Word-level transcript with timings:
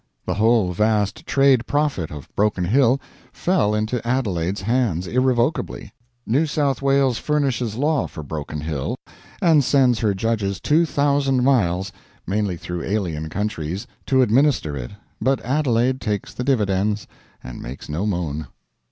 The 0.25 0.33
whole 0.33 0.71
vast 0.71 1.27
trade 1.27 1.67
profit 1.67 2.09
of 2.09 2.27
Broken 2.35 2.65
Hill 2.65 2.99
fell 3.31 3.75
into 3.75 4.01
Adelaide's 4.07 4.61
hands, 4.63 5.05
irrevocably. 5.05 5.93
New 6.25 6.47
South 6.47 6.81
Wales 6.81 7.19
furnishes 7.19 7.75
law 7.75 8.07
for 8.07 8.23
Broken 8.23 8.61
Hill 8.61 8.95
and 9.43 9.63
sends 9.63 9.99
her 9.99 10.15
Judges 10.15 10.59
2,000 10.59 11.43
miles 11.43 11.91
mainly 12.25 12.57
through 12.57 12.81
alien 12.81 13.29
countries 13.29 13.85
to 14.07 14.23
administer 14.23 14.75
it, 14.75 14.89
but 15.21 15.39
Adelaide 15.45 16.01
takes 16.01 16.33
the 16.33 16.43
dividends 16.43 17.05
and 17.43 17.61
makes 17.61 17.87
no 17.87 18.07
moan. 18.07 18.47